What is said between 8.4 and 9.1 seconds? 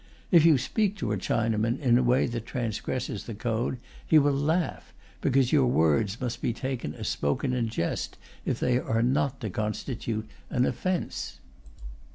if they are